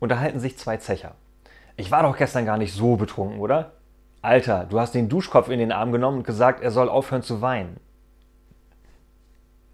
unterhalten 0.00 0.40
sich 0.40 0.58
zwei 0.58 0.78
Zecher. 0.78 1.14
Ich 1.76 1.90
war 1.90 2.02
doch 2.02 2.16
gestern 2.16 2.46
gar 2.46 2.58
nicht 2.58 2.74
so 2.74 2.96
betrunken, 2.96 3.38
oder? 3.38 3.72
Alter, 4.22 4.66
du 4.68 4.80
hast 4.80 4.94
den 4.94 5.08
Duschkopf 5.08 5.48
in 5.48 5.60
den 5.60 5.72
Arm 5.72 5.92
genommen 5.92 6.18
und 6.18 6.26
gesagt, 6.26 6.62
er 6.62 6.70
soll 6.70 6.88
aufhören 6.88 7.22
zu 7.22 7.40
weinen. 7.40 7.78